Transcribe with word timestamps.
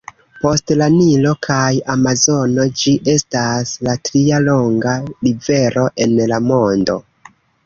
Post 0.43 0.71
la 0.81 0.85
Nilo 0.93 1.33
kaj 1.47 1.67
Amazono, 1.95 2.65
ĝi 2.81 2.93
estas 3.13 3.75
la 3.89 3.95
tria 4.09 4.41
longa 4.47 4.95
rivero 5.29 5.87
en 6.09 6.19
la 6.35 6.43
mondo. 6.49 6.99